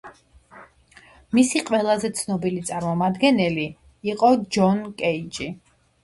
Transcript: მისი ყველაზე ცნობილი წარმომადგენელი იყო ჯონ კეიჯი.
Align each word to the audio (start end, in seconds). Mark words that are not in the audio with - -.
მისი 1.39 1.59
ყველაზე 1.65 2.09
ცნობილი 2.19 2.63
წარმომადგენელი 2.69 3.65
იყო 4.13 4.31
ჯონ 4.57 4.81
კეიჯი. 5.03 5.51